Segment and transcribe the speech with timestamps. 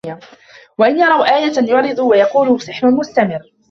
[0.77, 3.51] وَإِن يَرَوا آيَةً يُعرِضوا وَيَقولوا سِحرٌ مُستَمِرٌّ